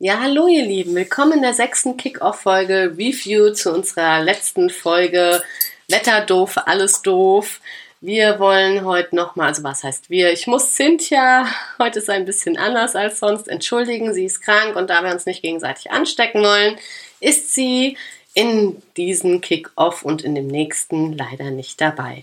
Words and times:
Ja, 0.00 0.20
hallo 0.20 0.46
ihr 0.46 0.64
Lieben, 0.64 0.94
willkommen 0.94 1.32
in 1.32 1.42
der 1.42 1.54
sechsten 1.54 1.96
Kick-Off-Folge 1.96 2.94
Review 2.96 3.50
zu 3.50 3.74
unserer 3.74 4.22
letzten 4.22 4.70
Folge 4.70 5.42
Wetter 5.88 6.20
doof, 6.20 6.56
alles 6.66 7.02
doof. 7.02 7.60
Wir 8.00 8.38
wollen 8.38 8.84
heute 8.84 9.16
nochmal, 9.16 9.48
also 9.48 9.64
was 9.64 9.82
heißt 9.82 10.08
wir? 10.08 10.32
Ich 10.32 10.46
muss 10.46 10.76
Cynthia, 10.76 11.48
heute 11.80 11.98
ist 11.98 12.08
ein 12.10 12.26
bisschen 12.26 12.56
anders 12.56 12.94
als 12.94 13.18
sonst, 13.18 13.48
entschuldigen, 13.48 14.14
sie 14.14 14.26
ist 14.26 14.40
krank 14.40 14.76
und 14.76 14.88
da 14.88 15.02
wir 15.02 15.10
uns 15.10 15.26
nicht 15.26 15.42
gegenseitig 15.42 15.90
anstecken 15.90 16.44
wollen, 16.44 16.76
ist 17.18 17.52
sie 17.52 17.96
in 18.34 18.80
diesem 18.96 19.40
Kick-Off 19.40 20.04
und 20.04 20.22
in 20.22 20.36
dem 20.36 20.46
nächsten 20.46 21.14
leider 21.14 21.50
nicht 21.50 21.80
dabei. 21.80 22.22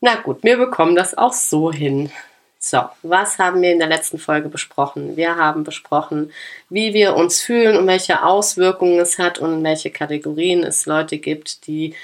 Na 0.00 0.14
gut, 0.14 0.44
wir 0.44 0.58
bekommen 0.58 0.94
das 0.94 1.18
auch 1.18 1.32
so 1.32 1.72
hin. 1.72 2.12
So, 2.66 2.80
was 3.02 3.38
haben 3.38 3.60
wir 3.60 3.72
in 3.72 3.78
der 3.78 3.88
letzten 3.88 4.18
Folge 4.18 4.48
besprochen? 4.48 5.18
Wir 5.18 5.36
haben 5.36 5.64
besprochen, 5.64 6.32
wie 6.70 6.94
wir 6.94 7.14
uns 7.14 7.42
fühlen 7.42 7.76
und 7.76 7.86
welche 7.86 8.24
Auswirkungen 8.24 8.98
es 9.00 9.18
hat 9.18 9.38
und 9.38 9.58
in 9.58 9.64
welche 9.64 9.90
Kategorien 9.90 10.64
es 10.64 10.86
Leute 10.86 11.18
gibt, 11.18 11.66
die 11.66 11.94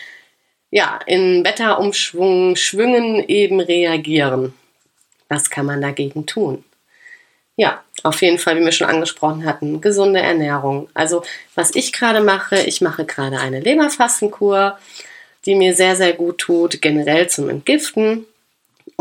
ja 0.70 1.00
in 1.06 1.46
Wetterumschwung, 1.46 2.56
Schwüngen 2.56 3.26
eben 3.26 3.58
reagieren. 3.58 4.52
Was 5.30 5.48
kann 5.48 5.64
man 5.64 5.80
dagegen 5.80 6.26
tun? 6.26 6.62
Ja, 7.56 7.82
auf 8.02 8.20
jeden 8.20 8.36
Fall, 8.36 8.60
wie 8.60 8.64
wir 8.66 8.72
schon 8.72 8.90
angesprochen 8.90 9.46
hatten, 9.46 9.80
gesunde 9.80 10.20
Ernährung. 10.20 10.90
Also, 10.92 11.22
was 11.54 11.74
ich 11.74 11.90
gerade 11.90 12.20
mache, 12.20 12.60
ich 12.64 12.82
mache 12.82 13.06
gerade 13.06 13.38
eine 13.38 13.60
Leberfastenkur, 13.60 14.78
die 15.46 15.54
mir 15.54 15.74
sehr, 15.74 15.96
sehr 15.96 16.12
gut 16.12 16.36
tut, 16.36 16.82
generell 16.82 17.30
zum 17.30 17.48
Entgiften 17.48 18.26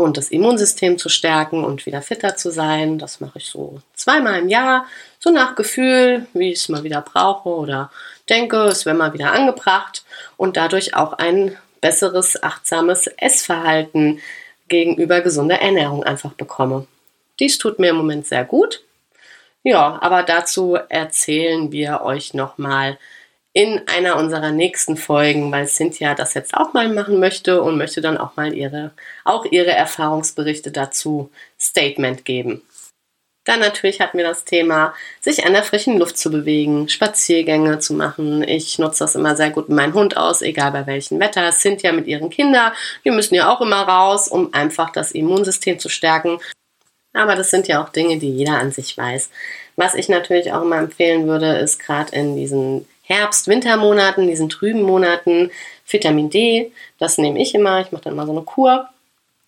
und 0.00 0.16
das 0.16 0.30
Immunsystem 0.30 0.98
zu 0.98 1.08
stärken 1.08 1.64
und 1.64 1.86
wieder 1.86 2.02
fitter 2.02 2.36
zu 2.36 2.50
sein. 2.50 2.98
Das 2.98 3.20
mache 3.20 3.38
ich 3.38 3.46
so 3.46 3.80
zweimal 3.94 4.40
im 4.40 4.48
Jahr, 4.48 4.86
so 5.18 5.30
nach 5.30 5.54
Gefühl, 5.54 6.26
wie 6.32 6.52
ich 6.52 6.60
es 6.60 6.68
mal 6.68 6.84
wieder 6.84 7.02
brauche 7.02 7.48
oder 7.48 7.90
denke, 8.28 8.56
es 8.64 8.86
wäre 8.86 8.96
mal 8.96 9.12
wieder 9.12 9.32
angebracht 9.32 10.04
und 10.36 10.56
dadurch 10.56 10.94
auch 10.94 11.14
ein 11.14 11.56
besseres, 11.80 12.42
achtsames 12.42 13.06
Essverhalten 13.06 14.20
gegenüber 14.68 15.20
gesunder 15.20 15.60
Ernährung 15.60 16.04
einfach 16.04 16.32
bekomme. 16.32 16.86
Dies 17.38 17.58
tut 17.58 17.78
mir 17.78 17.90
im 17.90 17.96
Moment 17.96 18.26
sehr 18.26 18.44
gut. 18.44 18.82
Ja, 19.62 19.98
aber 20.00 20.22
dazu 20.22 20.78
erzählen 20.88 21.70
wir 21.70 22.00
euch 22.02 22.32
nochmal 22.32 22.98
in 23.52 23.82
einer 23.88 24.16
unserer 24.16 24.52
nächsten 24.52 24.96
Folgen, 24.96 25.50
weil 25.50 25.66
Cynthia 25.66 26.14
das 26.14 26.34
jetzt 26.34 26.54
auch 26.54 26.72
mal 26.72 26.88
machen 26.88 27.18
möchte 27.18 27.62
und 27.62 27.78
möchte 27.78 28.00
dann 28.00 28.16
auch 28.16 28.36
mal 28.36 28.54
ihre, 28.54 28.92
auch 29.24 29.44
ihre 29.44 29.72
Erfahrungsberichte 29.72 30.70
dazu 30.70 31.30
Statement 31.58 32.24
geben. 32.24 32.62
Dann 33.44 33.60
natürlich 33.60 34.00
hatten 34.00 34.18
wir 34.18 34.24
das 34.24 34.44
Thema, 34.44 34.94
sich 35.20 35.44
an 35.46 35.54
der 35.54 35.64
frischen 35.64 35.98
Luft 35.98 36.18
zu 36.18 36.30
bewegen, 36.30 36.88
Spaziergänge 36.88 37.78
zu 37.78 37.94
machen. 37.94 38.46
Ich 38.46 38.78
nutze 38.78 39.00
das 39.00 39.14
immer 39.14 39.34
sehr 39.34 39.50
gut 39.50 39.68
mit 39.68 39.76
meinem 39.76 39.94
Hund 39.94 40.16
aus, 40.16 40.42
egal 40.42 40.72
bei 40.72 40.86
welchem 40.86 41.18
Wetter. 41.18 41.50
Cynthia 41.50 41.92
mit 41.92 42.06
ihren 42.06 42.30
Kindern, 42.30 42.72
die 43.04 43.10
müssen 43.10 43.34
ja 43.34 43.52
auch 43.52 43.60
immer 43.62 43.82
raus, 43.82 44.28
um 44.28 44.52
einfach 44.52 44.90
das 44.90 45.12
Immunsystem 45.12 45.78
zu 45.78 45.88
stärken. 45.88 46.38
Aber 47.12 47.34
das 47.34 47.50
sind 47.50 47.66
ja 47.66 47.82
auch 47.82 47.88
Dinge, 47.88 48.18
die 48.18 48.30
jeder 48.30 48.58
an 48.58 48.70
sich 48.70 48.96
weiß. 48.96 49.30
Was 49.74 49.94
ich 49.94 50.08
natürlich 50.08 50.52
auch 50.52 50.62
immer 50.62 50.78
empfehlen 50.78 51.26
würde, 51.26 51.56
ist 51.56 51.80
gerade 51.80 52.14
in 52.14 52.36
diesen 52.36 52.86
Herbst-Wintermonaten, 53.10 54.28
diesen 54.28 54.48
trüben 54.48 54.82
Monaten, 54.82 55.50
Vitamin 55.88 56.30
D. 56.30 56.70
Das 56.98 57.18
nehme 57.18 57.40
ich 57.42 57.54
immer. 57.54 57.80
Ich 57.80 57.90
mache 57.90 58.04
dann 58.04 58.14
mal 58.14 58.26
so 58.26 58.32
eine 58.32 58.42
Kur. 58.42 58.88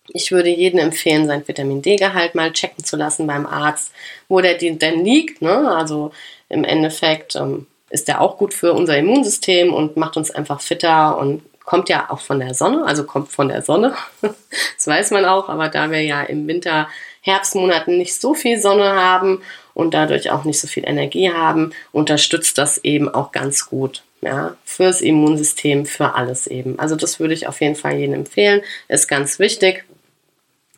Ich 0.09 0.33
würde 0.33 0.49
jedem 0.49 0.79
empfehlen, 0.79 1.27
sein 1.27 1.47
Vitamin 1.47 1.81
D-Gehalt 1.81 2.35
mal 2.35 2.51
checken 2.51 2.83
zu 2.83 2.97
lassen 2.97 3.25
beim 3.25 3.45
Arzt, 3.45 3.93
wo 4.27 4.41
der 4.41 4.57
denn 4.57 5.05
liegt. 5.05 5.41
Ne? 5.41 5.73
Also 5.73 6.11
im 6.49 6.65
Endeffekt 6.65 7.37
ähm, 7.37 7.67
ist 7.89 8.09
der 8.09 8.19
auch 8.19 8.37
gut 8.37 8.53
für 8.53 8.73
unser 8.73 8.97
Immunsystem 8.97 9.73
und 9.73 9.95
macht 9.95 10.17
uns 10.17 10.29
einfach 10.29 10.59
fitter 10.59 11.17
und 11.17 11.41
kommt 11.63 11.87
ja 11.87 12.09
auch 12.09 12.19
von 12.19 12.41
der 12.41 12.53
Sonne, 12.53 12.85
also 12.85 13.05
kommt 13.05 13.31
von 13.31 13.47
der 13.47 13.61
Sonne. 13.61 13.95
das 14.21 14.87
weiß 14.87 15.11
man 15.11 15.23
auch, 15.23 15.47
aber 15.47 15.69
da 15.69 15.89
wir 15.89 16.01
ja 16.01 16.21
im 16.21 16.45
Winter, 16.47 16.89
Herbstmonaten 17.21 17.97
nicht 17.97 18.19
so 18.19 18.33
viel 18.33 18.59
Sonne 18.59 18.95
haben 18.95 19.41
und 19.73 19.93
dadurch 19.93 20.29
auch 20.29 20.43
nicht 20.43 20.59
so 20.59 20.67
viel 20.67 20.87
Energie 20.87 21.31
haben, 21.31 21.73
unterstützt 21.91 22.57
das 22.57 22.77
eben 22.79 23.13
auch 23.13 23.31
ganz 23.31 23.69
gut. 23.69 24.03
Ja, 24.21 24.55
fürs 24.63 25.01
Immunsystem, 25.01 25.85
für 25.85 26.15
alles 26.15 26.47
eben. 26.47 26.79
Also 26.79 26.95
das 26.95 27.19
würde 27.19 27.33
ich 27.33 27.47
auf 27.47 27.59
jeden 27.59 27.75
Fall 27.75 27.97
jedem 27.97 28.15
empfehlen. 28.15 28.61
Ist 28.87 29.09
ganz 29.09 29.37
wichtig. 29.37 29.83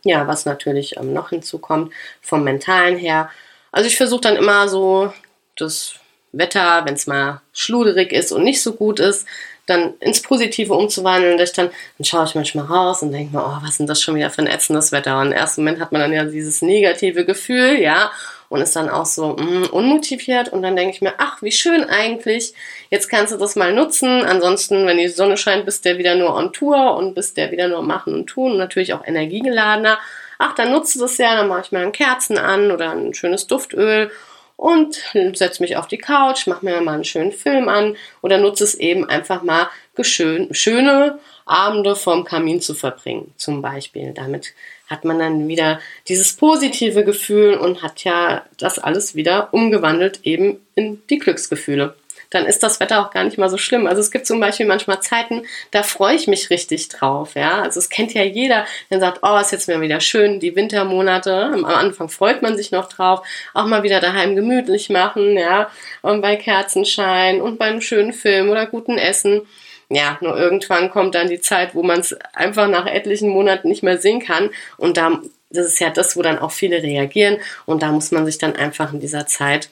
Ja, 0.03 0.27
was 0.27 0.45
natürlich 0.45 0.97
ähm, 0.97 1.13
noch 1.13 1.29
hinzukommt, 1.29 1.93
vom 2.21 2.43
Mentalen 2.43 2.97
her. 2.97 3.29
Also 3.71 3.87
ich 3.87 3.97
versuche 3.97 4.21
dann 4.21 4.35
immer 4.35 4.67
so 4.67 5.13
das 5.57 5.95
Wetter, 6.31 6.81
wenn 6.85 6.95
es 6.95 7.07
mal 7.07 7.41
schluderig 7.53 8.11
ist 8.11 8.31
und 8.31 8.43
nicht 8.43 8.61
so 8.61 8.73
gut 8.73 8.99
ist, 8.99 9.27
dann 9.65 9.93
ins 9.99 10.21
Positive 10.21 10.73
umzuwandeln. 10.73 11.39
Und 11.39 11.57
dann, 11.57 11.69
dann 11.97 12.05
schaue 12.05 12.25
ich 12.25 12.35
manchmal 12.35 12.65
raus 12.65 13.01
und 13.01 13.11
denke 13.11 13.35
mir, 13.35 13.43
oh, 13.43 13.57
was 13.61 13.71
ist 13.71 13.79
denn 13.79 13.87
das 13.87 14.01
schon 14.01 14.15
wieder 14.15 14.29
für 14.29 14.41
ein 14.41 14.47
ätzendes 14.47 14.91
Wetter? 14.91 15.19
Und 15.19 15.27
im 15.27 15.33
ersten 15.33 15.61
Moment 15.61 15.79
hat 15.79 15.91
man 15.91 16.01
dann 16.01 16.13
ja 16.13 16.23
dieses 16.25 16.61
negative 16.61 17.25
Gefühl, 17.25 17.79
ja, 17.79 18.11
und 18.55 18.61
ist 18.61 18.75
dann 18.75 18.89
auch 18.89 19.05
so 19.05 19.35
mm, 19.35 19.65
unmotiviert. 19.71 20.49
Und 20.49 20.63
dann 20.63 20.75
denke 20.75 20.95
ich 20.95 21.01
mir, 21.01 21.13
ach, 21.17 21.41
wie 21.41 21.51
schön 21.51 21.83
eigentlich. 21.83 22.53
Jetzt 22.89 23.09
kannst 23.09 23.33
du 23.33 23.37
das 23.37 23.55
mal 23.55 23.73
nutzen. 23.73 24.23
Ansonsten, 24.23 24.87
wenn 24.87 24.97
die 24.97 25.09
Sonne 25.09 25.37
scheint, 25.37 25.65
bist 25.65 25.85
du 25.85 25.97
wieder 25.97 26.15
nur 26.15 26.33
on 26.33 26.53
Tour 26.53 26.95
und 26.95 27.13
bist 27.13 27.37
der 27.37 27.51
wieder 27.51 27.67
nur 27.67 27.83
machen 27.83 28.13
und 28.13 28.27
tun 28.27 28.53
und 28.53 28.57
natürlich 28.57 28.93
auch 28.93 29.05
energiegeladener. 29.05 29.99
Ach, 30.39 30.55
dann 30.55 30.71
nutze 30.71 30.99
das 30.99 31.17
ja, 31.17 31.35
dann 31.35 31.47
mache 31.47 31.61
ich 31.65 31.71
mir 31.71 31.91
Kerzen 31.91 32.37
an 32.37 32.71
oder 32.71 32.91
ein 32.91 33.13
schönes 33.13 33.47
Duftöl 33.47 34.09
und 34.57 35.01
setze 35.33 35.61
mich 35.61 35.77
auf 35.77 35.87
die 35.87 35.97
Couch, 35.97 36.47
mache 36.47 36.65
mir 36.65 36.81
mal 36.81 36.93
einen 36.93 37.03
schönen 37.03 37.31
Film 37.31 37.67
an 37.67 37.97
oder 38.21 38.37
nutze 38.37 38.63
es 38.63 38.75
eben 38.75 39.07
einfach 39.07 39.43
mal 39.43 39.69
schöne 40.01 41.19
Abende 41.45 41.95
vorm 41.95 42.23
Kamin 42.23 42.61
zu 42.61 42.73
verbringen, 42.73 43.33
zum 43.37 43.61
Beispiel. 43.61 44.13
Damit 44.13 44.53
hat 44.87 45.05
man 45.05 45.19
dann 45.19 45.47
wieder 45.47 45.79
dieses 46.07 46.33
positive 46.35 47.03
Gefühl 47.03 47.55
und 47.55 47.81
hat 47.81 48.03
ja 48.03 48.45
das 48.57 48.79
alles 48.79 49.15
wieder 49.15 49.53
umgewandelt 49.53 50.21
eben 50.23 50.59
in 50.75 51.01
die 51.09 51.19
Glücksgefühle 51.19 51.95
dann 52.29 52.45
ist 52.45 52.63
das 52.63 52.79
Wetter 52.79 52.99
auch 52.99 53.11
gar 53.11 53.23
nicht 53.23 53.37
mal 53.37 53.49
so 53.49 53.57
schlimm. 53.57 53.87
Also 53.87 54.01
es 54.01 54.11
gibt 54.11 54.25
zum 54.27 54.39
Beispiel 54.39 54.65
manchmal 54.65 55.01
Zeiten, 55.01 55.43
da 55.71 55.83
freue 55.83 56.15
ich 56.15 56.27
mich 56.27 56.49
richtig 56.49 56.89
drauf. 56.89 57.35
Ja, 57.35 57.61
also 57.61 57.79
es 57.79 57.89
kennt 57.89 58.13
ja 58.13 58.23
jeder, 58.23 58.65
der 58.89 58.99
sagt, 58.99 59.19
oh, 59.21 59.37
ist 59.37 59.51
jetzt 59.51 59.67
mal 59.67 59.81
wieder 59.81 59.99
schön, 59.99 60.39
die 60.39 60.55
Wintermonate. 60.55 61.51
Am 61.53 61.65
Anfang 61.65 62.09
freut 62.09 62.41
man 62.41 62.57
sich 62.57 62.71
noch 62.71 62.89
drauf, 62.89 63.25
auch 63.53 63.65
mal 63.65 63.83
wieder 63.83 63.99
daheim 63.99 64.35
gemütlich 64.35 64.89
machen, 64.89 65.37
ja, 65.37 65.69
und 66.01 66.21
bei 66.21 66.35
Kerzenschein 66.35 67.41
und 67.41 67.57
beim 67.57 67.81
schönen 67.81 68.13
Film 68.13 68.49
oder 68.49 68.65
guten 68.65 68.97
Essen. 68.97 69.41
Ja, 69.89 70.17
nur 70.21 70.35
irgendwann 70.37 70.89
kommt 70.89 71.13
dann 71.13 71.29
die 71.29 71.41
Zeit, 71.41 71.75
wo 71.75 71.83
man 71.83 71.99
es 71.99 72.13
einfach 72.33 72.67
nach 72.67 72.87
etlichen 72.87 73.29
Monaten 73.29 73.67
nicht 73.67 73.83
mehr 73.83 73.99
sehen 73.99 74.19
kann. 74.19 74.49
Und 74.77 74.97
da, 74.97 75.21
das 75.51 75.67
ist 75.67 75.79
ja 75.79 75.91
das, 75.91 76.17
wo 76.17 76.23
dann 76.23 76.39
auch 76.39 76.51
viele 76.51 76.81
reagieren. 76.81 77.37
Und 77.65 77.83
da 77.83 77.91
muss 77.91 78.11
man 78.11 78.25
sich 78.25 78.39
dann 78.39 78.55
einfach 78.55 78.93
in 78.93 78.99
dieser 78.99 79.27
Zeit 79.27 79.69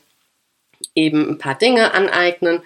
eben 0.95 1.29
ein 1.29 1.37
paar 1.37 1.57
Dinge 1.57 1.93
aneignen, 1.93 2.61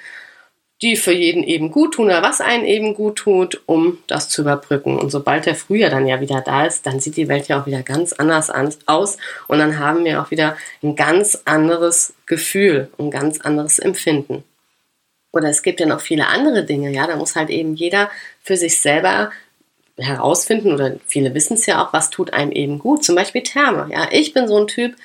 die 0.82 0.96
für 0.96 1.12
jeden 1.12 1.44
eben 1.44 1.72
gut 1.72 1.96
tun 1.96 2.06
oder 2.06 2.22
was 2.22 2.40
einen 2.40 2.66
eben 2.66 2.94
gut 2.94 3.18
tut, 3.18 3.62
um 3.66 3.98
das 4.06 4.30
zu 4.30 4.42
überbrücken. 4.42 5.00
Und 5.00 5.10
sobald 5.10 5.48
der 5.48 5.56
Frühjahr 5.56 5.90
dann 5.90 6.06
ja 6.06 6.22
wieder 6.22 6.42
da 6.42 6.66
ist, 6.66 6.86
dann 6.86 7.00
sieht 7.00 7.18
die 7.18 7.28
Welt 7.28 7.48
ja 7.48 7.60
auch 7.60 7.66
wieder 7.66 7.82
ganz 7.82 8.14
anders 8.14 8.52
aus 8.86 9.18
und 9.48 9.58
dann 9.58 9.80
haben 9.80 10.06
wir 10.06 10.22
auch 10.22 10.30
wieder 10.30 10.56
ein 10.84 10.96
ganz 10.96 11.42
anderes 11.46 12.14
Gefühl, 12.28 12.90
ein 13.00 13.10
ganz 13.10 13.42
anderes 13.42 13.80
Empfinden. 13.80 14.44
Oder 15.34 15.50
es 15.50 15.64
gibt 15.64 15.80
ja 15.80 15.88
noch 15.88 16.02
viele 16.02 16.28
andere 16.28 16.64
Dinge, 16.64 16.92
ja, 16.92 17.08
da 17.08 17.16
muss 17.16 17.36
halt 17.36 17.50
eben 17.50 17.74
jeder 17.74 18.12
für 18.42 18.56
sich 18.56 18.80
selber 18.80 19.32
herausfinden 19.98 20.74
oder 20.74 20.96
viele 21.08 21.34
wissen 21.34 21.56
es 21.56 21.66
ja 21.66 21.84
auch, 21.84 21.92
was 21.92 22.12
tut 22.12 22.34
einem 22.34 22.52
eben 22.52 22.78
gut. 22.78 23.04
Zum 23.04 23.16
Beispiel 23.16 23.42
Therme. 23.42 23.90
Ja, 23.92 24.08
ich 24.12 24.34
bin 24.34 24.48
so 24.48 24.58
ein 24.58 24.68
Typ, 24.68 24.96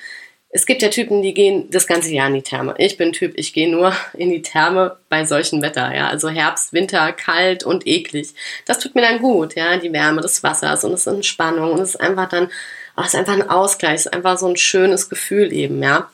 es 0.55 0.67
gibt 0.67 0.83
ja 0.83 0.89
Typen, 0.89 1.23
die 1.23 1.33
gehen 1.33 1.69
das 1.71 1.87
ganze 1.87 2.11
Jahr 2.13 2.27
in 2.27 2.35
die 2.35 2.43
Therme. 2.43 2.75
Ich 2.77 2.95
bin 2.95 3.11
Typ, 3.11 3.33
ich 3.37 3.53
gehe 3.53 3.69
nur 3.69 3.91
in 4.13 4.29
die 4.29 4.43
Therme 4.43 4.97
bei 5.09 5.25
solchen 5.25 5.63
Wetter, 5.63 5.93
ja. 5.93 6.07
Also 6.07 6.29
Herbst, 6.29 6.73
Winter, 6.73 7.11
kalt 7.11 7.63
und 7.63 7.87
eklig. 7.87 8.35
Das 8.67 8.77
tut 8.77 8.93
mir 8.93 9.01
dann 9.01 9.17
gut, 9.17 9.55
ja. 9.55 9.77
Die 9.77 9.91
Wärme 9.91 10.21
des 10.21 10.43
Wassers 10.43 10.83
und 10.83 10.93
ist 10.93 11.07
Entspannung 11.07 11.71
und 11.71 11.79
es 11.79 11.95
ist 11.95 12.01
einfach 12.01 12.29
dann, 12.29 12.51
oh, 12.95 13.01
es 13.01 13.07
ist 13.07 13.15
einfach 13.15 13.33
ein 13.33 13.49
Ausgleich, 13.49 13.95
es 13.95 14.05
ist 14.05 14.13
einfach 14.13 14.37
so 14.37 14.47
ein 14.47 14.55
schönes 14.55 15.09
Gefühl 15.09 15.51
eben, 15.51 15.81
ja. 15.81 16.11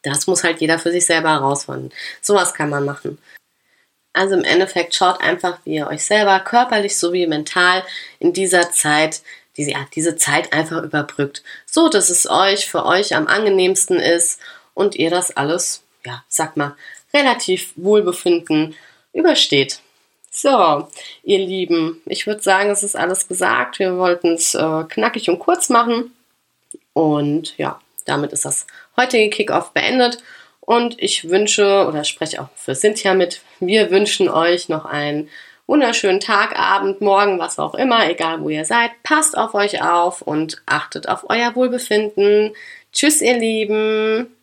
Das 0.00 0.26
muss 0.26 0.44
halt 0.44 0.62
jeder 0.62 0.78
für 0.78 0.90
sich 0.90 1.04
selber 1.04 1.30
herausfinden. 1.30 1.90
Sowas 2.22 2.54
kann 2.54 2.70
man 2.70 2.86
machen. 2.86 3.18
Also 4.14 4.34
im 4.34 4.44
Endeffekt 4.44 4.94
schaut 4.94 5.20
einfach, 5.20 5.58
wie 5.64 5.74
ihr 5.74 5.88
euch 5.88 6.04
selber 6.04 6.40
körperlich 6.40 6.96
sowie 6.96 7.26
mental 7.26 7.84
in 8.18 8.32
dieser 8.32 8.72
Zeit 8.72 9.20
diese, 9.58 9.72
ja, 9.72 9.86
diese 9.94 10.16
Zeit 10.16 10.52
einfach 10.52 10.82
überbrückt, 10.82 11.42
so 11.66 11.88
dass 11.88 12.08
es 12.08 12.30
euch 12.30 12.70
für 12.70 12.86
euch 12.86 13.14
am 13.14 13.26
angenehmsten 13.26 13.98
ist 13.98 14.40
und 14.72 14.94
ihr 14.96 15.10
das 15.10 15.36
alles, 15.36 15.82
ja, 16.06 16.24
sag 16.28 16.56
mal, 16.56 16.76
relativ 17.12 17.72
wohlbefinden 17.76 18.74
übersteht. 19.12 19.80
So, 20.30 20.88
ihr 21.24 21.38
Lieben, 21.38 22.00
ich 22.06 22.26
würde 22.26 22.40
sagen, 22.40 22.70
es 22.70 22.82
ist 22.82 22.96
alles 22.96 23.26
gesagt. 23.26 23.78
Wir 23.80 23.96
wollten 23.96 24.34
es 24.34 24.54
äh, 24.54 24.84
knackig 24.88 25.28
und 25.28 25.40
kurz 25.40 25.68
machen. 25.68 26.12
Und 26.92 27.56
ja, 27.58 27.80
damit 28.04 28.32
ist 28.32 28.44
das 28.44 28.66
heutige 28.96 29.30
Kickoff 29.30 29.72
beendet. 29.72 30.18
Und 30.60 31.02
ich 31.02 31.28
wünsche 31.28 31.86
oder 31.88 32.04
spreche 32.04 32.42
auch 32.42 32.50
für 32.54 32.74
Cynthia 32.74 33.14
mit, 33.14 33.40
wir 33.58 33.90
wünschen 33.90 34.28
euch 34.28 34.68
noch 34.68 34.84
einen 34.84 35.28
wunderschönen 35.68 36.18
Tag, 36.18 36.58
Abend, 36.58 37.00
Morgen, 37.00 37.38
was 37.38 37.58
auch 37.58 37.74
immer, 37.74 38.10
egal 38.10 38.40
wo 38.42 38.48
ihr 38.48 38.64
seid. 38.64 38.90
Passt 39.04 39.36
auf 39.36 39.54
euch 39.54 39.82
auf 39.82 40.22
und 40.22 40.62
achtet 40.66 41.08
auf 41.08 41.26
euer 41.28 41.54
Wohlbefinden. 41.54 42.52
Tschüss, 42.92 43.20
ihr 43.20 43.38
Lieben. 43.38 44.34